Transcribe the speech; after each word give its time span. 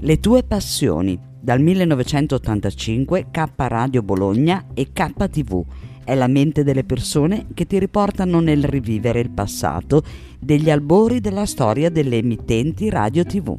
Le 0.00 0.20
tue 0.20 0.44
passioni, 0.44 1.18
dal 1.40 1.60
1985 1.60 3.30
K 3.32 3.44
Radio 3.56 4.00
Bologna 4.04 4.66
e 4.72 4.92
KTV. 4.92 5.64
È 6.04 6.14
la 6.14 6.28
mente 6.28 6.62
delle 6.62 6.84
persone 6.84 7.46
che 7.52 7.66
ti 7.66 7.80
riportano 7.80 8.38
nel 8.38 8.62
rivivere 8.62 9.18
il 9.18 9.30
passato 9.30 10.04
degli 10.38 10.70
albori 10.70 11.18
della 11.20 11.46
storia 11.46 11.90
delle 11.90 12.18
emittenti 12.18 12.88
radio 12.90 13.24
TV. 13.24 13.58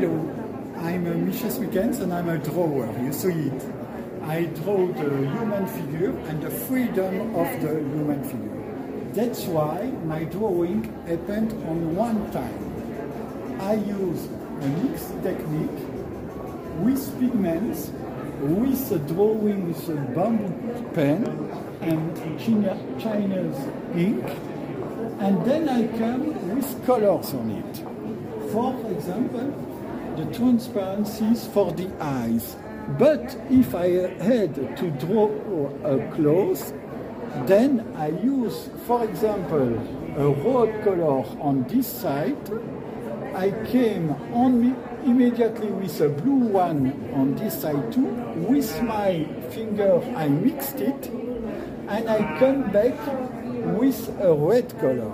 Hello, 0.00 0.16
I'm 0.76 1.06
uh, 1.06 1.12
Michel 1.12 2.02
and 2.02 2.14
I'm 2.14 2.30
a 2.30 2.38
drawer. 2.38 2.88
You 3.02 3.12
see 3.12 3.48
it. 3.52 3.62
I 4.22 4.44
draw 4.44 4.86
the 4.86 5.10
human 5.10 5.66
figure 5.66 6.16
and 6.26 6.42
the 6.42 6.48
freedom 6.48 7.36
of 7.36 7.60
the 7.60 7.74
human 7.74 8.24
figure. 8.24 9.12
That's 9.12 9.44
why 9.44 9.92
my 10.06 10.24
drawing 10.24 10.84
happened 11.06 11.52
on 11.68 11.94
one 11.94 12.30
time. 12.32 13.60
I 13.60 13.74
use 13.74 14.24
a 14.62 14.68
mixed 14.80 15.22
technique 15.22 15.80
with 16.80 17.04
pigments, 17.20 17.90
with 18.40 18.92
a 18.92 19.00
drawing 19.00 19.68
with 19.68 19.86
a 19.90 19.96
bamboo 20.14 20.82
pen 20.94 21.26
and 21.82 22.40
China, 22.40 22.72
China's 22.98 23.58
ink, 23.94 24.24
and 25.20 25.44
then 25.44 25.68
I 25.68 25.88
come 25.98 26.56
with 26.56 26.86
colors 26.86 27.34
on 27.34 27.50
it. 27.50 28.50
For 28.50 28.74
example, 28.90 29.69
the 30.16 30.24
transparencies 30.36 31.46
for 31.46 31.72
the 31.72 31.90
eyes. 32.00 32.56
But 32.98 33.36
if 33.50 33.74
I 33.74 33.88
had 34.22 34.76
to 34.78 34.90
draw 34.90 35.28
a 35.84 35.98
close, 36.14 36.72
then 37.46 37.86
I 37.96 38.08
use, 38.08 38.68
for 38.86 39.04
example, 39.04 39.78
a 40.16 40.28
red 40.28 40.84
color 40.84 41.24
on 41.40 41.64
this 41.68 41.86
side. 41.86 42.36
I 43.34 43.50
came 43.70 44.10
on 44.34 44.60
me 44.60 44.74
immediately 45.04 45.68
with 45.68 46.00
a 46.00 46.08
blue 46.08 46.48
one 46.48 47.12
on 47.14 47.36
this 47.36 47.62
side 47.62 47.92
too. 47.92 48.06
With 48.48 48.82
my 48.82 49.24
finger, 49.50 50.02
I 50.16 50.28
mixed 50.28 50.80
it, 50.80 51.06
and 51.88 52.08
I 52.08 52.38
come 52.40 52.72
back 52.72 52.98
with 53.78 54.08
a 54.20 54.34
red 54.34 54.68
color. 54.80 55.12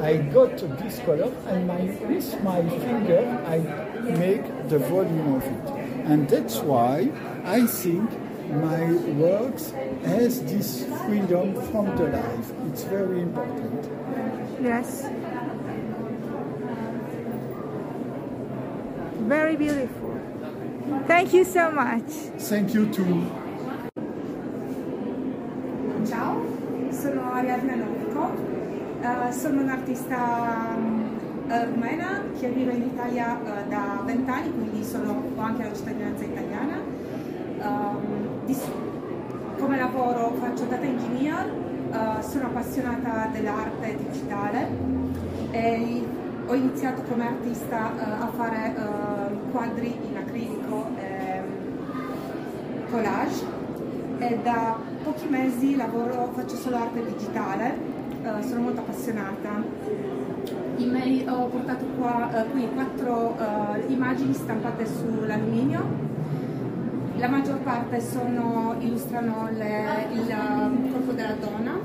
I 0.00 0.18
got 0.18 0.56
this 0.78 1.00
color, 1.00 1.32
and 1.48 1.66
my, 1.66 1.80
with 2.06 2.42
my 2.44 2.62
finger, 2.68 3.42
I 3.46 3.87
make 4.16 4.68
the 4.68 4.78
volume 4.78 5.34
of 5.34 5.44
it. 5.44 5.68
And 6.06 6.28
that's 6.28 6.58
why 6.58 7.10
I 7.44 7.66
think 7.66 8.10
my 8.50 8.92
works 9.18 9.72
has 10.04 10.42
this 10.42 10.84
freedom 11.04 11.54
from 11.70 11.94
the 11.96 12.08
life. 12.08 12.52
It's 12.70 12.84
very 12.84 13.20
important. 13.20 13.84
Yes. 14.62 15.08
Very 19.28 19.56
beautiful. 19.56 20.18
Thank 21.06 21.34
you 21.34 21.44
so 21.44 21.70
much. 21.70 22.08
Thank 22.38 22.72
you 22.72 22.86
too. 22.88 23.30
Ciao, 26.08 26.40
sono 26.90 27.32
Ariadna 27.32 27.74
Novico, 27.76 28.32
uh, 29.02 29.30
sono 29.30 29.60
un'artista 29.60 30.74
um, 30.74 30.87
rumena 31.48 32.22
che 32.38 32.48
vive 32.48 32.72
in 32.72 32.82
Italia 32.82 33.38
uh, 33.42 33.68
da 33.68 34.02
vent'anni, 34.04 34.52
quindi 34.52 34.84
sono, 34.84 35.22
ho 35.34 35.40
anche 35.40 35.62
la 35.64 35.72
cittadinanza 35.72 36.24
italiana. 36.24 36.80
Um, 37.60 38.44
di, 38.44 38.56
come 39.58 39.76
lavoro 39.76 40.34
faccio 40.40 40.64
data 40.64 40.84
engineer, 40.84 41.50
uh, 41.90 42.20
sono 42.20 42.46
appassionata 42.46 43.28
dell'arte 43.32 43.96
digitale 43.96 44.68
e 45.50 46.06
ho 46.46 46.54
iniziato 46.54 47.02
come 47.02 47.26
artista 47.26 47.90
a 48.20 48.26
fare 48.34 48.74
quadri 49.50 49.98
in 50.08 50.16
acrilico 50.16 50.86
e 50.98 51.42
collage 52.90 53.44
e 54.18 54.38
da 54.42 54.76
pochi 55.04 55.28
mesi 55.28 55.76
lavoro, 55.76 56.30
faccio 56.34 56.56
solo 56.56 56.76
arte 56.76 57.04
digitale, 57.04 57.76
uh, 58.22 58.42
sono 58.42 58.60
molto 58.62 58.80
appassionata. 58.80 60.17
May 60.86 61.26
ho 61.28 61.46
portato 61.46 61.84
qua, 61.96 62.30
uh, 62.32 62.50
qui 62.50 62.68
quattro 62.72 63.36
uh, 63.36 63.90
immagini 63.90 64.32
stampate 64.32 64.86
sull'alluminio, 64.86 65.84
la 67.16 67.28
maggior 67.28 67.58
parte 67.58 68.00
sono, 68.00 68.76
illustrano 68.78 69.48
le, 69.50 70.06
il 70.12 70.90
corpo 70.92 71.12
della 71.12 71.34
donna. 71.34 71.78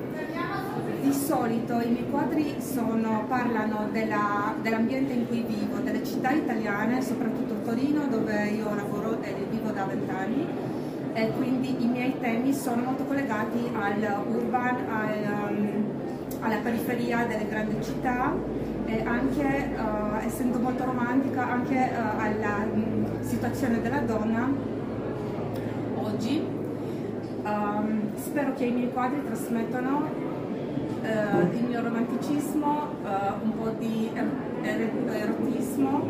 Di 1.02 1.12
solito 1.12 1.82
i 1.82 1.90
miei 1.90 2.10
quadri 2.10 2.56
sono, 2.60 3.26
parlano 3.28 3.90
della, 3.92 4.54
dell'ambiente 4.62 5.14
in 5.14 5.28
cui 5.28 5.44
vivo, 5.48 5.80
delle 5.80 6.04
città 6.04 6.32
italiane, 6.32 7.02
soprattutto 7.02 7.62
Torino 7.64 8.06
dove 8.08 8.46
io 8.50 8.74
lavoro 8.76 9.22
e 9.22 9.34
vivo 9.50 9.72
da 9.72 9.86
vent'anni. 9.86 10.48
E 11.14 11.32
quindi 11.32 11.84
i 11.84 11.88
miei 11.88 12.14
temi 12.20 12.54
sono 12.54 12.84
molto 12.84 13.04
collegati 13.06 13.70
all'urban, 13.74 14.76
al, 14.88 15.50
um, 15.50 15.84
alla 16.42 16.58
periferia 16.58 17.26
delle 17.26 17.48
grandi 17.48 17.84
città 17.84 18.34
anche, 19.02 19.70
uh, 19.76 20.26
essendo 20.26 20.60
molto 20.60 20.86
romantica, 20.86 21.50
anche 21.50 21.76
uh, 21.76 22.20
alla 22.20 22.66
um, 22.72 23.22
situazione 23.22 23.82
della 23.82 24.00
donna 24.00 24.50
oggi. 25.96 26.46
Um, 27.44 28.16
spero 28.16 28.54
che 28.54 28.66
i 28.66 28.72
miei 28.72 28.92
quadri 28.92 29.24
trasmettano 29.26 30.10
uh, 31.02 31.56
il 31.56 31.64
mio 31.68 31.82
romanticismo, 31.82 32.88
un 33.44 33.58
po' 33.58 33.70
di 33.80 34.10
er 34.14 34.90
erotismo, 35.12 36.10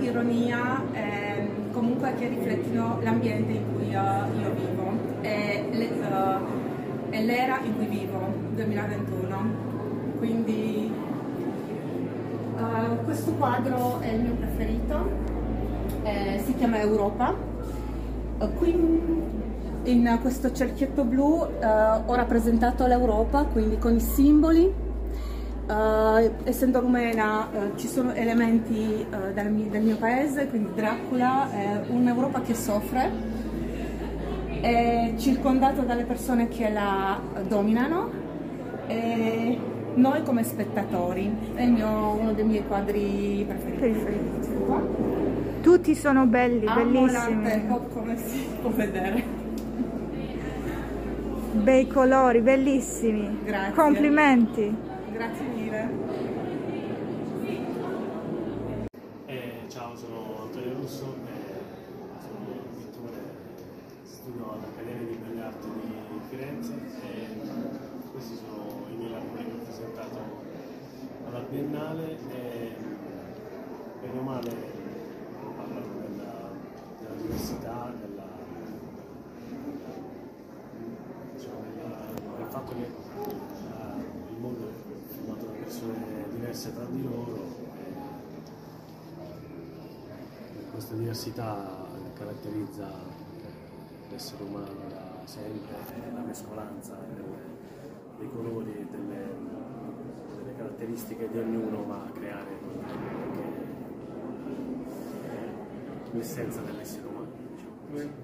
ironia. 0.00 0.82
E, 0.92 1.62
comunque 1.72 2.14
che 2.14 2.28
riflettino 2.28 3.00
l'ambiente 3.02 3.52
in 3.52 3.74
cui 3.74 3.88
io 3.88 4.54
vivo 4.54 4.92
e, 5.22 5.64
le, 5.72 7.24
l'era 7.24 7.58
in 7.64 7.76
cui 7.76 7.86
vivo, 7.86 8.32
2021. 8.54 9.72
Quindi 10.18 10.93
questo 13.04 13.32
quadro 13.32 14.00
è 14.00 14.08
il 14.08 14.20
mio 14.20 14.34
preferito, 14.34 15.08
eh, 16.02 16.42
si 16.44 16.54
chiama 16.54 16.80
Europa. 16.80 17.34
qui 18.58 19.22
in 19.84 20.18
questo 20.20 20.52
cerchietto 20.52 21.04
blu 21.04 21.40
ho 21.40 22.14
rappresentato 22.14 22.86
l'Europa, 22.86 23.44
quindi 23.44 23.78
con 23.78 23.94
i 23.94 24.00
simboli 24.00 24.82
Uh, 25.66 26.30
essendo 26.44 26.78
rumena 26.78 27.48
uh, 27.50 27.74
ci 27.78 27.88
sono 27.88 28.12
elementi 28.12 29.06
uh, 29.08 29.32
del, 29.32 29.50
mio, 29.50 29.70
del, 29.70 29.80
mio, 29.80 29.96
paese, 29.96 30.46
quindi 30.46 30.74
Dracula 30.74 31.50
è 31.50 31.80
un'Europa 31.88 32.42
che 32.42 32.52
soffre, 32.52 33.10
è 34.60 35.14
circondato 35.16 35.80
dalle 35.80 36.04
persone 36.04 36.48
che 36.48 36.68
la 36.70 37.18
dominano 37.48 38.10
e 38.88 39.43
noi 39.94 40.22
come 40.22 40.42
spettatori, 40.42 41.30
è 41.54 41.66
mio, 41.66 42.14
uno 42.18 42.32
dei 42.32 42.44
miei 42.44 42.66
quadri 42.66 43.44
preferiti. 43.46 44.32
Tutti 45.62 45.94
sono 45.94 46.26
belli, 46.26 46.66
Amo 46.66 46.84
bellissimi. 46.84 47.66
come 47.92 48.16
si 48.18 48.46
può 48.60 48.70
vedere. 48.70 49.42
Bei 51.52 51.86
colori, 51.86 52.40
bellissimi. 52.40 53.38
Grazie. 53.44 53.74
Complimenti. 53.74 54.76
Grazie 55.12 55.46
mille. 55.46 55.88
Eh, 59.26 59.52
ciao, 59.68 59.96
sono 59.96 60.42
Antonio 60.42 60.74
Russo, 60.80 61.14
eh, 61.26 62.20
sono 62.20 62.46
pittore, 62.76 63.18
studio 64.02 64.52
all'Accademia 64.52 65.06
di 65.06 65.16
Belle 65.24 65.42
Arti 65.42 65.68
di 65.68 66.20
Firenze 66.28 66.72
e 66.72 67.26
questi 68.12 68.34
sono 68.36 68.82
i 68.92 68.96
miei 68.96 69.10
lavori 69.12 69.44
che 69.44 69.50
ho 69.52 69.64
presentato 69.64 70.18
Biennale 71.84 72.18
e 72.30 72.76
bene 74.00 74.18
o 74.18 74.22
male 74.22 74.50
parlano 75.54 76.00
della, 76.00 76.50
della 76.98 77.14
diversità, 77.20 77.92
della, 78.00 78.26
diciamo, 81.34 81.60
della, 81.60 81.96
del 82.38 82.46
fatto 82.48 82.72
che 82.72 82.88
uh, 83.18 84.32
il 84.32 84.40
mondo 84.40 84.66
è 84.66 84.72
formato 85.14 85.44
da 85.44 85.52
persone 85.52 86.24
diverse 86.30 86.72
tra 86.72 86.84
di 86.86 87.02
loro 87.02 87.36
e 90.56 90.70
questa 90.70 90.94
diversità 90.94 91.86
caratterizza 92.14 92.88
l'essere 94.08 94.42
umano 94.42 94.88
da 94.88 95.20
sempre 95.24 95.74
la 96.14 96.20
mescolanza 96.20 96.96
dei 98.16 98.30
colori 98.30 98.72
e 98.72 98.86
delle, 98.90 99.83
delle, 100.36 100.56
caratteristiche 100.56 101.28
di 101.30 101.38
ognuno 101.38 101.84
va 101.84 102.02
a 102.04 102.10
creare 102.10 102.50
l'essenza 106.12 106.60
dell'essere 106.60 107.06
umano. 107.06 107.32
Diciamo. 107.54 108.23